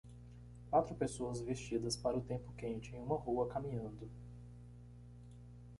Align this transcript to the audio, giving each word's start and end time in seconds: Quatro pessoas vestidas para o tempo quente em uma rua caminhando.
Quatro 0.71 0.95
pessoas 0.95 1.41
vestidas 1.41 1.95
para 1.95 2.17
o 2.17 2.21
tempo 2.21 2.51
quente 2.53 2.95
em 2.95 2.99
uma 3.03 3.15
rua 3.17 3.47
caminhando. 3.47 4.09